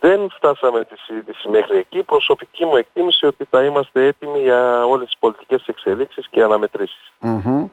Δεν 0.00 0.30
φτάσαμε 0.30 0.84
τη 0.84 0.94
συζήτηση 0.98 1.48
μέχρι 1.48 1.78
εκεί. 1.78 2.02
Προσωπική 2.02 2.64
μου 2.64 2.76
εκτίμηση 2.76 3.26
ότι 3.26 3.46
θα 3.50 3.64
είμαστε 3.64 4.06
έτοιμοι 4.06 4.38
για 4.38 4.86
όλες 4.86 5.06
τις 5.06 5.16
πολιτικές 5.18 5.66
εξελίξεις 5.66 6.28
και 6.30 6.42
αναμετρήσεις. 6.42 7.12
Mm-hmm. 7.22 7.64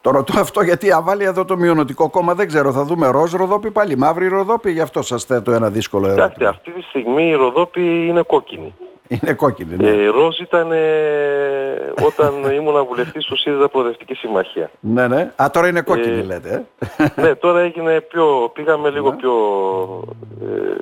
Το 0.00 0.10
ρωτώ 0.10 0.40
αυτό 0.40 0.62
γιατί 0.62 0.92
αβάλει 0.92 1.24
εδώ 1.24 1.44
το 1.44 1.56
μειονοτικό 1.56 2.10
κόμμα 2.10 2.34
δεν 2.34 2.46
ξέρω. 2.46 2.72
Θα 2.72 2.84
δούμε 2.84 3.08
ροζ 3.08 3.32
Ροδόπη 3.32 3.70
πάλι, 3.70 3.96
μαύρη 3.96 4.28
Ροδόπη. 4.28 4.70
Γι' 4.70 4.80
αυτό 4.80 5.02
σας 5.02 5.24
θέτω 5.24 5.52
ένα 5.52 5.70
δύσκολο 5.70 6.06
ερώτημα. 6.06 6.28
Κοιτάξτε, 6.28 6.56
αυτή 6.56 6.70
τη 6.70 6.82
στιγμή 6.82 7.28
η 7.28 7.34
Ροδόπη 7.34 8.06
είναι 8.06 8.22
κόκκινη. 8.22 8.74
Είναι 9.08 9.32
κόκκινη. 9.32 9.76
Ναι. 9.76 9.88
Ε, 9.88 10.06
ροζ 10.06 10.38
ήταν 10.38 10.72
ε, 10.72 11.92
όταν 12.06 12.44
ήμουν 12.58 12.84
βουλευτής 12.84 13.24
του 13.24 13.36
ΣΥΡΙΖΑ 13.36 13.68
Προοδευτική 13.68 14.14
Συμμαχία. 14.14 14.70
Ναι, 14.80 15.08
ναι. 15.08 15.32
Α, 15.36 15.50
τώρα 15.52 15.68
είναι 15.68 15.80
κόκκινη 15.80 16.18
ε, 16.18 16.22
λέτε. 16.22 16.66
Ε. 16.96 17.04
Ναι, 17.22 17.34
τώρα 17.34 17.60
έγινε 17.60 18.00
πιο, 18.00 18.50
πήγαμε 18.54 18.90
λίγο 18.90 19.10
ναι. 19.10 19.16
πιο, 19.16 19.34
ε, 20.42 20.74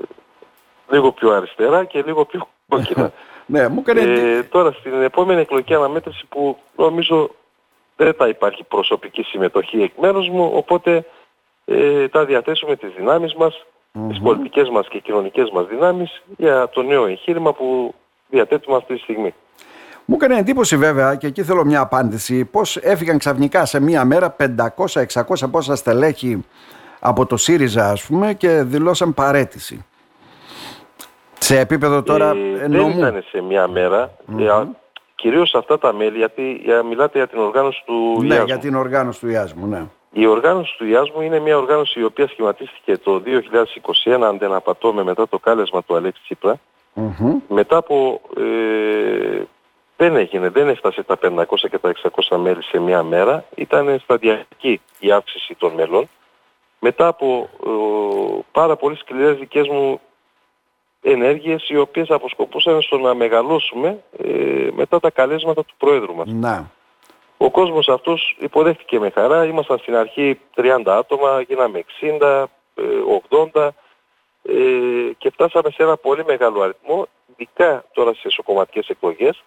λίγο 0.91 1.13
πιο 1.13 1.33
αριστερά 1.33 1.85
και 1.85 2.03
λίγο 2.07 2.25
πιο 2.25 2.49
κόκκινα. 2.69 3.13
ναι, 3.47 3.69
μου 3.69 3.83
έκανε... 3.87 4.01
ε, 4.01 4.43
τώρα 4.43 4.73
στην 4.73 5.03
επόμενη 5.03 5.41
εκλογική 5.41 5.75
αναμέτρηση 5.75 6.27
που 6.29 6.59
νομίζω 6.77 7.31
δεν 7.97 8.15
θα 8.15 8.29
υπάρχει 8.29 8.65
προσωπική 8.65 9.23
συμμετοχή 9.23 9.83
εκ 9.83 9.93
μέρους 10.01 10.29
μου, 10.29 10.51
οπότε 10.55 11.05
ε, 11.65 12.09
θα 12.09 12.25
διαθέσουμε 12.25 12.77
τις 12.77 12.93
δυνάμεις 12.97 13.35
μας, 13.35 13.65
mm-hmm. 13.65 14.09
τις 14.09 14.21
πολιτικές 14.21 14.69
μας 14.69 14.89
και 14.89 14.99
κοινωνικές 14.99 15.51
μας 15.51 15.67
δυνάμεις 15.67 16.23
για 16.37 16.69
το 16.69 16.83
νέο 16.83 17.07
εγχείρημα 17.07 17.53
που 17.53 17.95
διαθέτουμε 18.29 18.77
αυτή 18.77 18.95
τη 18.95 19.01
στιγμή. 19.01 19.35
Μου 20.05 20.15
έκανε 20.21 20.39
εντύπωση 20.39 20.77
βέβαια 20.77 21.15
και 21.15 21.27
εκεί 21.27 21.43
θέλω 21.43 21.65
μια 21.65 21.81
απάντηση 21.81 22.45
πώς 22.45 22.77
έφυγαν 22.77 23.19
ξαφνικά 23.19 23.65
σε 23.65 23.81
μία 23.81 24.05
μέρα 24.05 24.37
500-600 25.17 25.51
πόσα 25.51 25.77
στελέχη 25.77 26.45
από 27.01 27.27
το 27.27 27.37
ΣΥΡΙΖΑ 27.37 27.91
ας 27.91 28.07
πούμε 28.07 28.35
και 28.35 28.63
δηλώσαν 28.63 29.15
παρέτηση. 29.15 29.85
Σε 31.39 31.59
επίπεδο 31.59 32.03
τώρα 32.03 32.31
ε, 32.31 32.69
Δεν 32.69 32.91
ήταν 32.91 33.25
σε 33.31 33.41
μια 33.41 33.69
μέρα. 33.69 34.11
Mm-hmm. 34.39 34.67
κυρίως 35.15 35.55
αυτά 35.55 35.79
τα 35.79 35.93
μέλη, 35.93 36.17
γιατί 36.17 36.61
μιλάτε 36.89 37.19
για 37.19 37.27
την 37.27 37.39
οργάνωση 37.39 37.83
του 37.87 38.23
Ναι, 38.23 38.43
για 38.47 38.59
την 38.59 38.75
οργάνωση 38.75 39.21
του 39.21 39.29
Ιάσμου, 39.29 39.67
ναι. 39.67 39.87
Η 40.17 40.27
οργάνωση 40.27 40.75
του 40.79 40.87
Ιάσμου 40.87 41.21
είναι 41.21 41.39
μια 41.39 41.57
οργάνωση 41.57 42.01
η 42.01 42.05
οποία 42.05 42.29
σχηματίστηκε 42.29 42.99
το 42.99 43.23
2021, 44.05 44.21
αν 44.23 44.39
δεν 44.39 44.53
απατώμε, 44.53 45.03
μετά 45.03 45.29
το 45.29 45.39
κάλεσμα 45.39 45.83
του 45.83 45.97
Αλέξη 45.97 46.23
Τσίπρα. 46.23 46.61
Μετά 47.49 47.77
από... 47.77 48.21
Ε, 48.37 49.43
δεν 49.97 50.17
έγινε, 50.17 50.49
δεν 50.49 50.69
έφτασε 50.69 51.03
τα 51.03 51.19
500 51.23 51.45
και 51.71 51.79
τα 51.79 51.93
600 52.29 52.37
μέλη 52.37 52.63
σε 52.63 52.79
μια 52.79 53.03
μέρα. 53.03 53.45
Ήταν 53.55 53.99
σταδιακή 54.03 54.81
η 54.99 55.13
αύξηση 55.13 55.55
των 55.55 55.73
μελών. 55.73 56.09
Μετά 56.79 57.07
από 57.07 57.49
ε, 57.67 57.71
πάρα 58.53 58.77
πολύ 58.77 58.97
σκληρές 58.97 59.39
δικές 59.39 59.69
μου 59.69 60.01
ενέργειες 61.03 61.69
οι 61.69 61.77
οποίες 61.77 62.11
αποσκοπούσαν 62.11 62.83
στο 62.83 62.99
να 62.99 63.15
μεγαλώσουμε 63.15 64.03
ε, 64.17 64.69
μετά 64.75 65.01
τα 65.01 65.11
καλέσματα 65.11 65.65
του 65.65 65.75
Πρόεδρου 65.79 66.15
μας. 66.15 66.27
Να. 66.29 66.71
Ο 67.37 67.51
κόσμος 67.51 67.89
αυτός 67.89 68.37
υποδέχτηκε 68.39 68.99
με 68.99 69.11
χαρά. 69.11 69.45
Ήμασταν 69.45 69.79
στην 69.79 69.97
αρχή 69.97 70.41
30 70.57 70.83
άτομα, 70.87 71.41
γίναμε 71.41 71.85
60, 72.01 72.45
80 73.53 73.69
ε, 74.49 75.13
και 75.19 75.31
φτάσαμε 75.31 75.71
σε 75.71 75.83
ένα 75.83 75.97
πολύ 75.97 76.25
μεγάλο 76.25 76.63
αριθμό, 76.63 77.07
ειδικά 77.27 77.85
τώρα 77.93 78.11
στις 78.11 78.25
εσωκομματικές 78.25 78.89
εκλογές. 78.89 79.43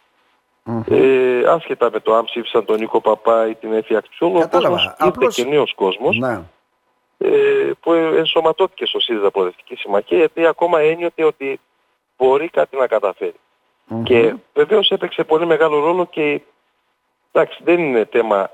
Ε, 0.89 1.43
άσχετα 1.47 1.89
με 1.91 1.99
το 1.99 2.15
αν 2.15 2.23
ψήφισαν 2.25 2.65
τον 2.65 2.79
Νίκο 2.79 3.01
Παπά 3.01 3.47
ή 3.47 3.55
την 3.55 3.73
Έφη 3.73 3.95
Αξιόλου, 3.95 4.39
ο 4.43 4.47
κόσμος 4.47 4.95
Απλώς... 4.97 5.37
ήρθε 5.37 5.43
και 5.43 5.49
νέος 5.49 5.73
κόσμος. 5.75 6.17
Ναι. 6.17 6.41
Ε, 7.17 7.71
που 7.79 7.93
ενσωματώθηκε 7.93 8.85
στο 8.85 8.99
ΣΥΡΙΖΑ 8.99 9.31
Προοδευτική 9.31 9.75
Συμμαχία 9.75 10.17
γιατί 10.17 10.45
ακόμα 10.45 10.79
ένιωτε 10.79 11.23
ότι 11.23 11.59
μπορεί 12.17 12.49
κάτι 12.49 12.77
να 12.77 12.87
καταφέρει. 12.87 13.39
Και 14.03 14.35
βεβαίως 14.53 14.89
έπαιξε 14.89 15.23
πολύ 15.23 15.45
μεγάλο 15.45 15.79
ρόλο 15.79 16.05
και 16.05 16.41
εντάξει 17.31 17.59
δεν 17.63 17.79
είναι 17.79 18.07
θέμα 18.11 18.49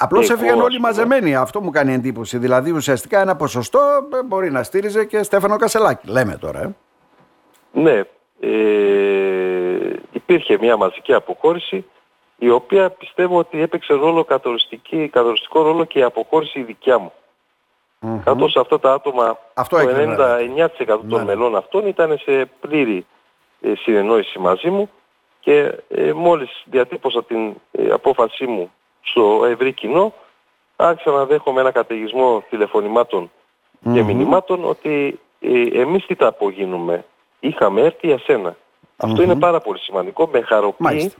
Απλώς 0.00 0.30
έφυγαν 0.30 0.60
όλοι 0.60 0.80
μαζεμένοι. 0.80 1.36
Αυτό 1.36 1.60
μου 1.60 1.70
κάνει 1.70 1.92
εντύπωση. 1.92 2.38
Δηλαδή 2.38 2.70
ουσιαστικά 2.70 3.20
ένα 3.20 3.36
ποσοστό 3.36 3.78
ε, 4.14 4.22
μπορεί 4.22 4.50
να 4.50 4.62
στήριζε 4.62 5.04
και 5.04 5.22
Στέφανο 5.22 5.56
Κασελάκη. 5.56 6.10
Λέμε 6.10 6.36
τώρα. 6.36 6.60
Ε. 6.60 6.74
Ναι. 7.72 8.02
Ε, 8.40 9.92
υπήρχε 10.12 10.58
μια 10.60 10.76
μαζική 10.76 11.12
αποχώρηση 11.12 11.84
η 12.38 12.50
οποία 12.50 12.90
πιστεύω 12.90 13.38
ότι 13.38 13.60
έπαιξε 13.60 13.92
ρόλο 13.92 14.24
καθοριστικό 14.24 15.62
ρόλο 15.62 15.84
και 15.84 15.98
η 15.98 16.02
αποχώρηση 16.02 16.58
η 16.58 16.62
δικιά 16.62 16.98
μου. 16.98 17.12
Mm-hmm. 18.00 18.20
Καθώς 18.24 18.56
αυτά 18.56 18.80
τα 18.80 18.92
άτομα, 18.92 19.38
Αυτό 19.54 19.76
το 19.76 19.88
99% 20.78 20.86
των 20.86 21.18
ναι. 21.18 21.24
μελών 21.24 21.56
αυτών 21.56 21.86
ήταν 21.86 22.18
σε 22.18 22.50
πλήρη 22.60 23.06
ε, 23.60 23.72
συνεννόηση 23.74 24.38
μαζί 24.38 24.70
μου 24.70 24.90
και 25.40 25.78
ε, 25.88 26.12
μόλις 26.12 26.62
διατύπωσα 26.64 27.24
την 27.24 27.54
ε, 27.70 27.90
απόφασή 27.90 28.46
μου 28.46 28.72
στο 29.10 29.44
ευρύ 29.44 29.72
κοινό, 29.72 30.14
άρχισα 30.76 31.10
να 31.10 31.24
δέχομαι 31.24 31.60
ένα 31.60 31.70
καταιγισμό 31.70 32.44
και 33.92 34.02
μηνυμάτων 34.02 34.64
ότι 34.64 35.20
ε, 35.40 35.80
εμείς 35.80 36.06
τι 36.06 36.16
τα 36.16 36.26
απογίνουμε. 36.26 37.04
Είχαμε 37.40 37.80
έρθει 37.80 38.06
για 38.06 38.18
σένα. 38.18 38.56
Αυτό 38.96 39.22
είναι 39.22 39.36
πάρα 39.36 39.60
πολύ 39.60 39.78
σημαντικό. 39.78 40.28
Με 40.32 40.40
χαροποιεί 40.40 41.12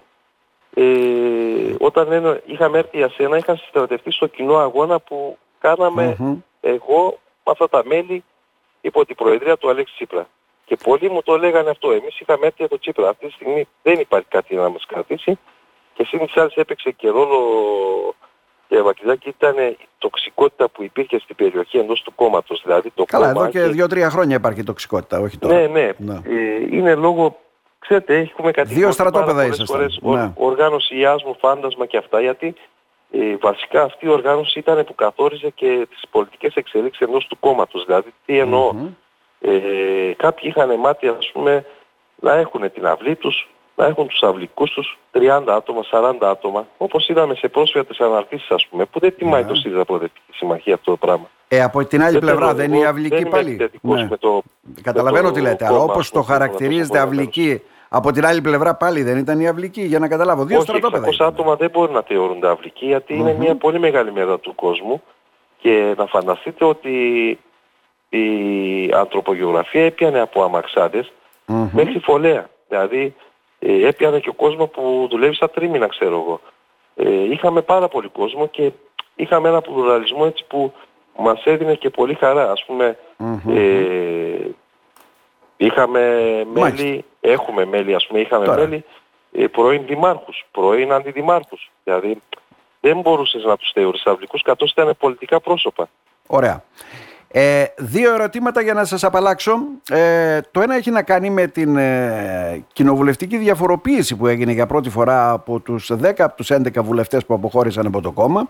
ε, 0.75 1.75
όταν 1.79 2.41
είχαμε 2.47 2.79
έρθει 2.79 2.97
για 2.97 3.09
σένα 3.09 3.37
είχα 3.37 3.57
συστρατευτεί 3.57 4.11
στο 4.11 4.27
κοινό 4.27 4.57
αγώνα 4.57 5.01
που 5.01 5.39
κάναμε 5.59 6.17
εγώ 6.61 7.19
με 7.45 7.53
αυτά 7.53 7.69
τα 7.69 7.83
μέλη 7.85 8.25
υπό 8.81 9.07
την 9.07 9.17
προεδρία 9.17 9.57
του 9.57 9.69
Αλέξη 9.69 9.95
Τσίπρα. 9.95 10.29
Και 10.65 10.77
πολλοί 10.77 11.11
μου 11.11 11.23
το 11.23 11.39
λέγανε 11.39 11.71
αυτό. 11.71 11.91
Εμείς 11.91 12.21
είχαμε 12.21 12.47
έρθει 12.47 12.57
για 12.59 12.69
το 12.69 12.79
Τσίπρα. 12.79 13.09
Αυτή 13.09 13.27
τη 13.27 13.33
στιγμή 13.33 13.69
δεν 13.83 14.01
υπάρχει 14.01 14.27
κάτι 14.29 14.55
να 14.55 14.69
μας 14.69 14.87
κρατήσει. 14.87 15.39
Και 15.99 16.05
σύν 16.05 16.19
της 16.19 16.37
άλλης 16.37 16.55
έπαιξε 16.55 16.91
και 16.91 17.09
ρόλο 17.09 17.39
και 18.69 18.83
Βακηδάκη 18.83 19.29
ήταν 19.29 19.59
η 19.59 19.77
τοξικότητα 19.99 20.69
που 20.69 20.83
υπήρχε 20.83 21.19
στην 21.19 21.37
περιοχή 21.37 21.79
εντός 21.79 22.03
του 22.03 22.15
κόμματος. 22.15 22.63
Δηλαδή 22.65 22.91
το 22.91 23.05
Καλά, 23.05 23.33
κόμμα 23.33 23.41
εδώ 23.41 23.51
και 23.51 23.73
δύο-τρία 23.73 24.11
χρόνια 24.11 24.37
υπάρχει 24.37 24.63
τοξικότητα, 24.63 25.21
όχι 25.21 25.39
τώρα. 25.39 25.55
Ναι, 25.55 25.67
ναι. 25.67 25.91
ναι. 25.97 26.15
Ε, 26.15 26.77
είναι 26.77 26.95
λόγω, 26.95 27.39
ξέρετε, 27.79 28.17
έχουμε 28.17 28.51
κάτι 28.51 28.75
Δύο 28.75 28.93
στρατόπεδα 28.93 29.47
ήσασταν. 29.47 29.91
Ναι. 30.01 30.33
Οργάνωση 30.35 30.99
Ιάσμου, 30.99 31.37
φάντασμα 31.41 31.87
και 31.87 31.97
αυτά, 31.97 32.21
γιατί 32.21 32.55
ε, 33.11 33.37
βασικά 33.41 33.83
αυτή 33.83 34.07
η 34.07 34.09
οργάνωση 34.09 34.59
ήταν 34.59 34.85
που 34.85 34.95
καθόριζε 34.95 35.51
και 35.55 35.87
τις 35.91 36.03
πολιτικές 36.11 36.55
εξελίξεις 36.55 37.07
εντός 37.07 37.27
του 37.27 37.39
κόμματος. 37.41 37.85
Δηλαδή, 37.85 38.15
τι 38.27 38.39
εννοω 38.39 38.75
Ε, 39.41 40.13
κάποιοι 40.17 40.53
είχαν 40.55 40.79
μάτια, 40.79 41.11
ας 41.11 41.31
πούμε, 41.33 41.65
να 42.21 42.33
έχουν 42.33 42.73
την 42.73 42.87
αυλή 42.87 43.17
τους, 43.17 43.49
να 43.79 43.87
έχουν 43.87 44.07
τους 44.07 44.23
αυλικούς 44.23 44.71
τους 44.71 44.99
30 45.13 45.43
άτομα, 45.47 45.81
40 45.91 46.15
άτομα, 46.21 46.67
όπως 46.77 47.09
είδαμε 47.09 47.35
σε 47.35 47.49
πρόσφατες 47.49 47.99
αναρτήσεις 48.01 48.51
ας 48.51 48.67
πούμε, 48.71 48.85
που 48.85 49.01
δεν 49.01 49.15
τιμάει 49.17 49.43
ναι. 49.43 49.49
το 49.49 49.55
ΣΥΡΙΖΑ 49.55 49.85
Προοδευτική 49.85 50.33
Συμμαχία 50.33 50.75
αυτό 50.75 50.91
το 50.91 50.97
πράγμα. 50.97 51.31
Ε, 51.49 51.63
από 51.63 51.85
την 51.85 52.03
άλλη 52.03 52.19
πλευρά 52.19 52.55
δεν 52.55 52.73
είναι 52.73 52.79
η 52.79 52.85
αυλική 52.85 53.27
πάλι. 53.27 53.71
Ναι. 53.81 54.09
το, 54.09 54.43
Καταλαβαίνω 54.83 55.31
τι 55.31 55.41
λέτε, 55.41 55.67
αλλά 55.67 55.79
όπως 55.79 56.11
το 56.11 56.23
χαρακτηρίζετε 56.23 56.99
αυλική, 56.99 57.63
από 57.89 58.13
την 58.13 58.27
άλλη 58.27 58.41
πλευρά 58.41 58.75
πάλι 58.75 59.03
δεν 59.03 59.19
ήταν 59.19 59.41
η 59.41 59.49
αυλική, 59.49 59.83
για 59.83 59.99
να 59.99 60.09
καταλάβω. 60.09 60.45
Δύο 60.45 60.61
στρατόπεδα. 60.61 61.07
600 61.07 61.11
άτομα 61.19 61.57
δεν 61.57 61.71
μπορεί 61.71 61.93
να 61.93 62.03
θεωρούνται 62.03 62.49
αυλικοί, 62.49 62.87
γιατί 62.87 63.15
είναι 63.15 63.37
μια 63.39 63.57
πολύ 63.57 63.79
μεγάλη 63.79 64.13
μέρα 64.13 64.39
του 64.39 64.55
κόσμου 64.55 65.03
και 65.59 65.95
να 65.97 66.07
φανταστείτε 66.07 66.65
ότι 66.65 66.93
η 68.09 68.25
ανθρωπογεωγραφία 68.95 69.85
έπιανε 69.85 70.21
από 70.21 70.43
αμαξάδες 70.43 71.13
μέχρι 71.73 71.99
φωλέα. 71.99 72.49
Δηλαδή 72.69 73.15
ε, 73.59 73.87
έπιανε 73.87 74.21
και 74.21 74.29
ο 74.29 74.33
κόσμος 74.33 74.69
που 74.69 75.07
δουλεύει 75.11 75.35
στα 75.35 75.51
τρίμηνα 75.51 75.87
ξέρω 75.87 76.15
εγώ. 76.15 76.41
Ε, 76.95 77.31
είχαμε 77.31 77.63
πάρα 77.63 77.89
πολύ 77.89 78.09
κόσμο 78.09 78.47
και 78.47 78.73
είχαμε 79.17 79.49
ένα 79.49 79.61
πλουραλισμό 79.61 80.23
έτσι 80.27 80.45
που 80.49 80.73
μας 81.17 81.45
έδινε 81.45 81.75
και 81.75 81.91
πολύ 81.91 82.15
χαρά. 82.15 82.51
Ας 82.51 82.65
πουμε 82.65 82.99
ε, 83.49 84.51
είχαμε 85.57 86.01
μέλη, 86.53 87.05
έχουμε 87.21 87.65
μέλη 87.65 87.95
ας 87.95 88.07
πούμε, 88.07 88.21
είχαμε 88.21 88.57
μέλη 88.57 88.85
ε, 89.33 89.47
πρώην 89.47 89.87
δημάρχους, 89.87 90.47
πρώην 90.51 90.93
αντιδημάρχους. 90.93 91.71
Δηλαδή 91.85 92.23
δεν 92.81 93.01
μπορούσες 93.01 93.45
να 93.45 93.57
τους 93.57 93.71
θεωρείς 93.73 94.07
αυλικούς 94.07 94.43
καθώς 94.43 94.71
ήταν 94.71 94.97
πολιτικά 94.99 95.41
πρόσωπα. 95.41 95.89
Ωραία. 96.27 96.65
Ε, 97.31 97.65
δύο 97.77 98.15
ερωτήματα 98.15 98.61
για 98.61 98.75
να 98.75 98.85
σας 98.85 99.05
απαλλάξω. 99.05 99.53
Ε, 99.91 100.41
το 100.51 100.61
ένα 100.61 100.75
έχει 100.75 100.91
να 100.91 101.03
κάνει 101.03 101.31
με 101.31 101.47
την 101.47 101.77
ε, 101.77 102.65
κοινοβουλευτική 102.73 103.37
διαφοροποίηση 103.37 104.17
που 104.17 104.27
έγινε 104.27 104.53
για 104.53 104.67
πρώτη 104.67 104.91
φορά 104.91 105.31
από 105.31 105.61
τους 105.61 105.93
10 106.03 106.13
από 106.19 106.37
τους 106.37 106.51
11 106.53 106.83
βουλευτές 106.83 107.25
που 107.25 107.35
αποχώρησαν 107.35 107.87
από 107.87 108.01
το 108.01 108.13
κόμμα 108.13 108.49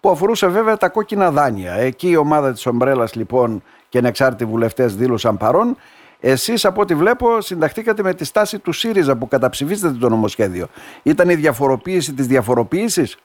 που 0.00 0.10
αφορούσε 0.10 0.46
βέβαια 0.46 0.76
τα 0.76 0.88
κόκκινα 0.88 1.30
δάνεια. 1.30 1.72
Εκεί 1.72 2.08
η 2.08 2.16
ομάδα 2.16 2.52
της 2.52 2.66
Ομπρέλας 2.66 3.14
λοιπόν 3.14 3.62
και 3.88 3.98
ανεξάρτητοι 3.98 4.44
βουλευτές 4.44 4.96
δήλωσαν 4.96 5.36
παρόν. 5.36 5.76
Εσείς 6.20 6.64
από 6.64 6.80
ό,τι 6.80 6.94
βλέπω 6.94 7.40
συνταχτήκατε 7.40 8.02
με 8.02 8.14
τη 8.14 8.24
στάση 8.24 8.58
του 8.58 8.72
ΣΥΡΙΖΑ 8.72 9.16
που 9.16 9.28
καταψηφίσατε 9.28 9.98
το 9.98 10.08
νομοσχέδιο. 10.08 10.66
Ήταν 11.02 11.28
η 11.28 11.34
διαφοροποίηση 11.34 12.12
της 12.12 12.26
διαφοροποίησης; 12.26 13.16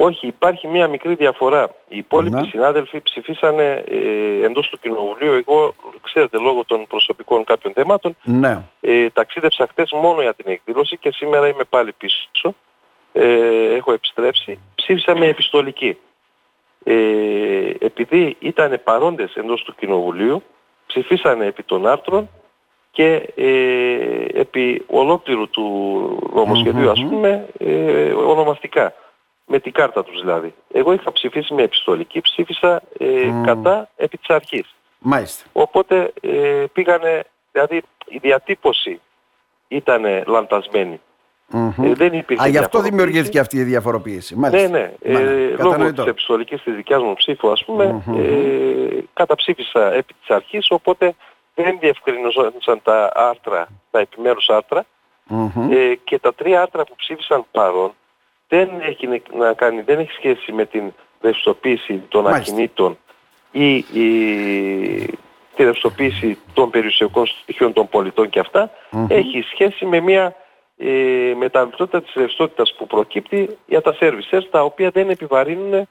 Όχι, 0.00 0.26
υπάρχει 0.26 0.66
μία 0.66 0.88
μικρή 0.88 1.14
διαφορά. 1.14 1.70
Οι 1.88 1.96
υπόλοιποι 1.96 2.34
ναι. 2.34 2.48
συνάδελφοι 2.50 3.00
ψηφίσανε 3.00 3.84
ε, 3.88 4.44
εντός 4.44 4.68
του 4.68 4.78
Κοινοβουλίου. 4.78 5.32
Εγώ, 5.32 5.74
ξέρετε, 6.00 6.38
λόγω 6.38 6.64
των 6.64 6.86
προσωπικών 6.86 7.44
κάποιων 7.44 7.72
θεμάτων, 7.72 8.16
ναι. 8.22 8.62
ε, 8.80 9.10
ταξίδεψα 9.10 9.66
χτες 9.70 9.92
μόνο 9.92 10.22
για 10.22 10.34
την 10.34 10.44
εκδήλωση 10.48 10.96
και 10.96 11.10
σήμερα 11.12 11.48
είμαι 11.48 11.64
πάλι 11.64 11.92
πίσω. 11.92 12.54
Ε, 13.12 13.74
έχω 13.74 13.92
επιστρέψει. 13.92 14.58
Ψήφισα 14.74 15.16
με 15.16 15.26
επιστολική. 15.26 15.98
Ε, 16.84 16.94
επειδή 17.78 18.36
ήταν 18.38 18.80
παρόντες 18.84 19.34
εντός 19.34 19.62
του 19.62 19.74
Κοινοβουλίου, 19.74 20.42
ψηφίσανε 20.86 21.46
επί 21.46 21.62
των 21.62 21.86
άρθρων 21.86 22.28
και 22.90 23.32
ε, 23.34 24.40
επί 24.40 24.84
ολόκληρου 24.86 25.48
του 25.50 25.66
νομοσχεδίου, 26.34 26.90
ας 26.90 27.04
πούμε, 27.08 27.48
ε, 27.58 28.12
ονομαστικά 28.12 28.94
με 29.48 29.58
την 29.58 29.72
κάρτα 29.72 30.04
τους 30.04 30.20
δηλαδή. 30.20 30.54
Εγώ 30.72 30.92
είχα 30.92 31.12
ψηφίσει 31.12 31.54
με 31.54 31.62
επιστολική, 31.62 32.20
ψήφισα 32.20 32.82
ε, 32.98 33.30
κατά 33.44 33.88
επί 33.96 34.18
της 34.18 34.28
αρχής. 34.28 34.74
Μάλιστα. 34.98 35.44
Οπότε 35.52 36.12
ε, 36.20 36.64
πήγανε, 36.72 37.24
δηλαδή 37.52 37.82
η 38.08 38.18
διατύπωση 38.18 39.00
ήταν 39.68 40.04
λαντασμένη. 40.26 41.00
Mm-hmm. 41.52 41.84
Ε, 41.84 41.92
δεν 41.94 42.12
υπήρχε 42.12 42.44
Α, 42.44 42.48
γι' 42.48 42.58
αυτό 42.58 42.80
δημιουργήθηκε 42.80 43.38
αυτή 43.38 43.56
η 43.56 43.62
διαφοροποίηση. 43.62 44.36
Μάλιστα. 44.36 44.68
Ναι, 44.68 44.78
ναι. 44.78 45.18
Ε, 45.18 45.54
λόγω 45.58 45.92
της 45.92 46.04
επιστολικής 46.04 46.62
της 46.62 46.74
δικιάς 46.74 47.02
μου 47.02 47.14
ψήφου, 47.14 47.50
ας 47.50 47.64
πούμε, 47.64 48.04
mm-hmm. 48.06 48.18
ε, 48.18 48.98
καταψήφισα 49.12 49.92
επί 49.92 50.14
της 50.14 50.30
αρχής, 50.30 50.70
οπότε 50.70 51.14
δεν 51.54 51.78
διευκρινιζόντουσαν 51.80 52.80
τα 52.82 53.12
άρθρα, 53.14 53.68
τα 53.90 54.00
επιμέρους 54.00 54.48
άρθρα 54.48 54.84
mm-hmm. 55.30 55.70
ε, 55.70 55.94
και 56.04 56.18
τα 56.18 56.34
τρία 56.34 56.62
άρθρα 56.62 56.84
που 56.84 56.94
ψήφισαν 56.96 57.44
παρόν 57.50 57.92
δεν 58.48 58.70
έχει 58.80 59.22
να 59.32 59.52
κάνει, 59.52 59.80
δεν 59.80 59.98
έχει 59.98 60.12
σχέση 60.12 60.52
με 60.52 60.64
την 60.66 60.92
ρευστοποίηση 61.20 62.02
των 62.08 62.22
Μάλιστα. 62.22 62.52
ακινήτων 62.52 62.98
ή, 63.50 63.76
ή 63.76 65.18
τη 65.54 65.64
ρευστοποίηση 65.64 66.38
των 66.52 66.70
περιουσιακών 66.70 67.26
στοιχείων 67.26 67.72
των 67.72 67.88
πολιτών 67.88 68.28
και 68.28 68.38
αυτά, 68.38 68.70
έχει 69.08 69.42
σχέση 69.42 69.84
με 69.84 70.00
μια 70.00 70.34
ε, 70.76 71.34
μεταβλητότητα 71.36 72.02
της 72.02 72.12
ρευστότητας 72.14 72.74
που 72.78 72.86
προκύπτει 72.86 73.58
για 73.66 73.82
τα 73.82 73.96
services 74.00 74.42
τα 74.50 74.62
οποία 74.62 74.90
δεν 74.90 75.10
επιβαρύνουν 75.10 75.72
ε, 75.72 75.88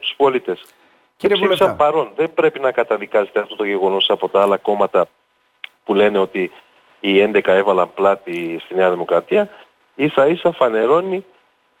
τους 0.00 0.14
πολίτες. 0.16 0.64
Κύριε 1.16 1.36
Βουλευτά. 1.36 1.74
παρόν. 1.74 2.12
Δεν 2.16 2.34
πρέπει 2.34 2.60
να 2.60 2.72
καταδικάζεται 2.72 3.40
αυτό 3.40 3.56
το 3.56 3.64
γεγονός 3.64 4.10
από 4.10 4.28
τα 4.28 4.42
άλλα 4.42 4.56
κόμματα 4.56 5.06
που 5.84 5.94
λένε 5.94 6.18
ότι 6.18 6.50
οι 7.00 7.30
11 7.34 7.40
έβαλαν 7.44 7.94
πλάτη 7.94 8.60
στη 8.64 8.74
Νέα 8.74 8.90
Δημοκρατία. 8.90 9.48
Ίσα 9.94 10.26
ίσα 10.26 10.52
φανερώνει 10.52 11.24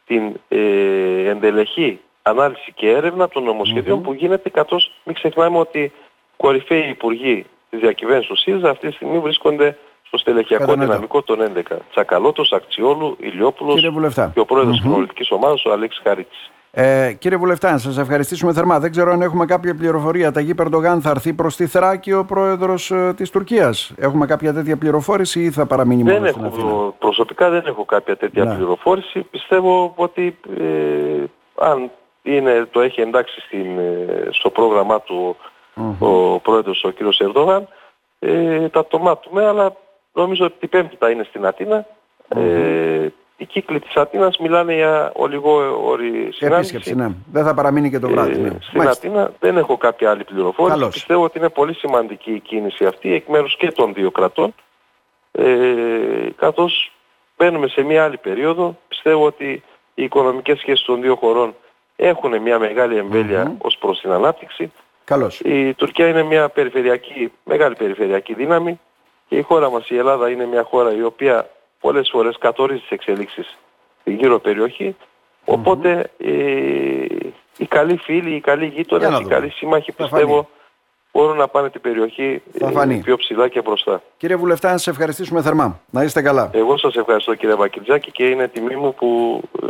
την 0.06 0.40
ε, 0.48 1.28
εντελεχή 1.28 2.00
ανάλυση 2.22 2.72
και 2.74 2.90
έρευνα 2.90 3.28
των 3.28 3.42
νομοσχεδιων 3.42 4.02
που 4.02 4.12
γίνεται 4.12 4.48
καθώς 4.48 4.92
μην 5.04 5.14
ξεχνάμε 5.14 5.58
ότι 5.58 5.92
κορυφαίοι 6.36 6.88
υπουργοί 6.88 7.46
της 7.70 7.80
διακυβέρνησης 7.80 8.28
του 8.28 8.36
ΣΥΡΙΖΑ 8.36 8.70
αυτή 8.70 8.88
τη 8.88 8.94
στιγμή 8.94 9.18
βρίσκονται 9.18 9.78
στο 10.06 10.18
στελεχειακό 10.18 10.74
δυναμικό 10.74 11.22
των 11.22 11.38
11. 11.70 11.76
Τσακαλώτος, 11.90 12.52
Ακτιόλου, 12.52 13.16
Ηλιόπουλος 13.20 13.80
και 14.32 14.40
ο 14.40 14.44
πρόεδρος 14.44 14.78
mm-hmm. 14.78 14.82
της 14.82 14.92
πολιτικής 14.92 15.30
ομάδας 15.30 15.64
ο 15.64 15.72
Αλέξης 15.72 16.02
Χαρίτης. 16.04 16.50
Ε, 16.74 17.12
κύριε 17.12 17.38
Βουλευτά, 17.38 17.70
να 17.70 17.78
σας 17.78 17.98
ευχαριστήσουμε 17.98 18.52
θερμά. 18.52 18.80
Δεν 18.80 18.90
ξέρω 18.90 19.12
αν 19.12 19.22
έχουμε 19.22 19.44
κάποια 19.44 19.74
πληροφορία. 19.74 20.32
Ταγί 20.32 20.54
Περντογάν 20.54 21.00
θα 21.00 21.10
έρθει 21.10 21.32
προς 21.32 21.56
τη 21.56 21.66
Θράκη 21.66 22.12
ο 22.12 22.24
πρόεδρος 22.24 22.90
ε, 22.90 23.12
της 23.16 23.30
Τουρκίας. 23.30 23.92
Έχουμε 23.96 24.26
κάποια 24.26 24.52
τέτοια 24.52 24.76
πληροφόρηση 24.76 25.42
ή 25.42 25.50
θα 25.50 25.66
παραμείνει 25.66 26.02
μόνο 26.02 26.26
στην 26.26 26.44
Αθήνα; 26.44 26.92
Προσωπικά 26.98 27.50
δεν 27.50 27.62
έχω 27.66 27.84
κάποια 27.84 28.16
τέτοια 28.16 28.44
ναι. 28.44 28.54
πληροφόρηση. 28.54 29.20
Πιστεύω 29.20 29.92
ότι 29.96 30.38
ε, 30.58 31.24
αν 31.54 31.90
είναι, 32.22 32.68
το 32.70 32.80
έχει 32.80 33.00
εντάξει 33.00 33.40
στην, 33.40 33.78
ε, 33.78 34.28
στο 34.30 34.50
πρόγραμμά 34.50 35.00
του 35.00 35.36
ο 35.98 36.38
πρόεδρος 36.38 36.84
ο 36.84 36.90
κύριος 36.90 37.20
Ερδογάν, 37.20 37.68
ε, 38.18 38.68
τα 38.68 38.86
το 38.86 38.98
μάθουμε, 38.98 39.46
αλλά 39.46 39.76
νομίζω 40.12 40.44
ότι 40.44 40.54
την 40.58 40.68
Πέμπτη 40.68 40.96
θα 40.98 41.10
είναι 41.10 41.22
στην 41.22 41.46
Αθήνα. 41.46 41.86
Ε, 42.28 43.06
οι 43.42 43.46
κύκλοι 43.46 43.80
της 43.80 43.96
Αθήνας 43.96 44.38
μιλάνε 44.38 44.74
για 44.74 45.12
ολιγόρη 45.14 46.28
συνάντηση. 46.32 46.94
ναι. 46.94 47.08
Δεν 47.32 47.44
θα 47.44 47.54
παραμείνει 47.54 47.90
και 47.90 47.98
το 47.98 48.08
βράδυ. 48.08 48.40
Ναι. 48.40 48.50
Στην 48.60 48.80
Αθήνα 48.80 49.32
δεν 49.38 49.56
έχω 49.56 49.76
κάποια 49.76 50.10
άλλη 50.10 50.24
πληροφόρηση. 50.24 50.78
Καλώς. 50.78 50.92
Πιστεύω 50.94 51.24
ότι 51.24 51.38
είναι 51.38 51.48
πολύ 51.48 51.74
σημαντική 51.74 52.32
η 52.32 52.40
κίνηση 52.40 52.84
αυτή 52.84 53.14
εκ 53.14 53.26
μέρους 53.28 53.56
και 53.56 53.70
των 53.72 53.94
δύο 53.94 54.10
κρατών. 54.10 54.54
Ε, 55.32 55.44
καθώς 56.36 56.92
μπαίνουμε 57.36 57.68
σε 57.68 57.82
μια 57.82 58.04
άλλη 58.04 58.16
περίοδο, 58.16 58.78
πιστεύω 58.88 59.26
ότι 59.26 59.62
οι 59.94 60.02
οικονομικές 60.02 60.58
σχέσεις 60.58 60.84
των 60.84 61.00
δύο 61.00 61.16
χωρών 61.16 61.54
έχουν 61.96 62.40
μια 62.40 62.58
μεγάλη 62.58 62.96
εμβέλεια 62.96 63.46
mm-hmm. 63.46 63.66
ως 63.66 63.76
προς 63.80 64.00
την 64.00 64.10
ανάπτυξη. 64.10 64.72
Καλώς. 65.04 65.40
Η 65.40 65.74
Τουρκία 65.74 66.08
είναι 66.08 66.22
μια 66.22 66.48
περιφερειακή, 66.48 67.32
μεγάλη 67.44 67.74
περιφερειακή 67.74 68.34
δύναμη 68.34 68.80
και 69.28 69.36
η 69.36 69.42
χώρα 69.42 69.70
μας 69.70 69.88
η 69.88 69.96
Ελλάδα 69.96 70.30
είναι 70.30 70.46
μια 70.46 70.62
χώρα 70.62 70.94
η 70.94 71.02
οποία 71.02 71.48
πολλές 71.82 72.08
φορές 72.12 72.36
κατορίζει 72.38 72.80
τις 72.80 72.90
εξελίξεις 72.90 73.58
στην 74.00 74.14
γύρω 74.14 74.38
περιοχή. 74.38 74.96
Οπότε 75.44 76.10
ε, 76.18 76.30
οι 77.56 77.66
καλοί 77.68 77.96
φίλοι, 77.96 78.34
οι 78.34 78.40
καλοί 78.40 78.66
γείτονες, 78.66 79.20
οι 79.20 79.24
καλοί 79.24 79.50
σύμμαχοι 79.50 79.92
πιστεύω 79.92 80.48
μπορούν 81.12 81.36
να 81.36 81.48
πάνε 81.48 81.70
την 81.70 81.80
περιοχή 81.80 82.42
ε, 82.60 83.00
πιο 83.02 83.16
ψηλά 83.16 83.48
και 83.48 83.60
μπροστά. 83.60 84.02
Κύριε 84.16 84.36
Βουλευτά, 84.36 84.70
να 84.70 84.76
σας 84.76 84.86
ευχαριστήσουμε 84.86 85.42
θερμά. 85.42 85.80
Να 85.90 86.02
είστε 86.02 86.22
καλά. 86.22 86.50
Εγώ 86.52 86.76
σας 86.76 86.94
ευχαριστώ 86.94 87.34
κύριε 87.34 87.54
Βακιτζάκη 87.54 88.10
και 88.10 88.24
είναι 88.24 88.48
τιμή 88.48 88.76
μου 88.76 88.94
που 88.94 89.40
ε, 89.62 89.66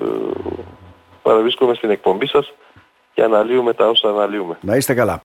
παραβρίσκομαι 1.22 1.74
στην 1.74 1.90
εκπομπή 1.90 2.26
σας 2.26 2.52
και 3.14 3.22
αναλύουμε 3.22 3.72
τα 3.74 3.88
όσα 3.88 4.08
αναλύουμε. 4.08 4.58
Να 4.60 4.76
είστε 4.76 4.94
καλά. 4.94 5.20